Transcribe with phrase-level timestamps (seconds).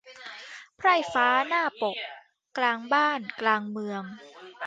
[0.77, 1.95] ไพร่ฟ้าหน้าปก
[2.57, 4.03] กลางบ้าน กลางเมือง